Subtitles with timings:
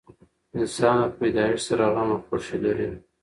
[0.57, 2.89] انسان له پیدایښت سره غم او خوښي لري.